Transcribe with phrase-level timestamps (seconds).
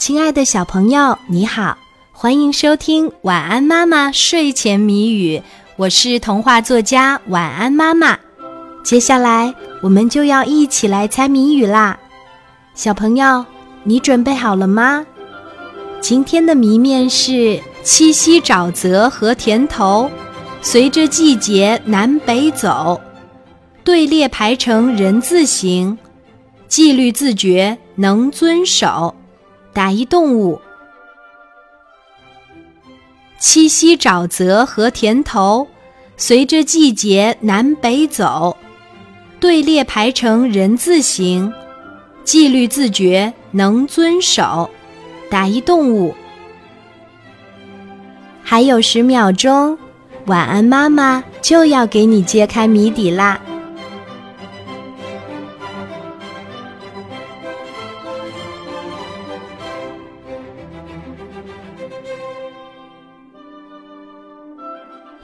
[0.00, 1.76] 亲爱的小朋友，你好，
[2.10, 5.36] 欢迎收听《晚安妈妈睡前谜语》，
[5.76, 8.18] 我是童话作家晚安妈妈。
[8.82, 11.98] 接下来我们就要一起来猜谜语啦，
[12.74, 13.44] 小朋友，
[13.84, 15.04] 你准备好了吗？
[16.00, 20.10] 今天的谜面是：七夕沼泽和田头，
[20.62, 22.98] 随着季节南北走，
[23.84, 25.98] 队列排成人字形，
[26.68, 29.14] 纪律自觉能遵守。
[29.72, 30.60] 打一动物。
[33.38, 35.66] 七夕沼泽和田头，
[36.16, 38.56] 随着季节南北走，
[39.38, 41.52] 队列排成人字形，
[42.22, 44.68] 纪律自觉能遵守。
[45.30, 46.14] 打一动物。
[48.42, 49.78] 还有十秒钟，
[50.26, 53.40] 晚安妈妈就要给你揭开谜底啦。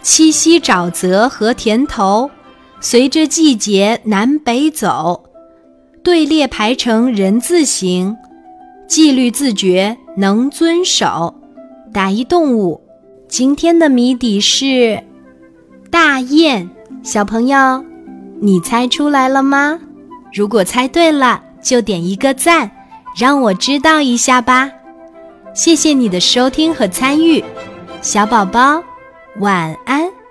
[0.07, 2.31] 七夕沼泽和田头，
[2.81, 5.25] 随着季节南北走，
[6.05, 8.17] 队列排成人字形，
[8.87, 11.35] 纪律自觉能遵守。
[11.93, 12.81] 打一动物。
[13.29, 15.03] 今天的谜底是
[15.91, 16.71] 大雁。
[17.03, 17.85] 小朋友，
[18.41, 19.81] 你猜出来了吗？
[20.33, 22.71] 如果猜对了，就点一个赞，
[23.19, 24.71] 让我知道一下吧。
[25.53, 27.43] 谢谢你的收听和参与，
[28.01, 28.81] 小宝宝。
[29.39, 30.26] 晚安。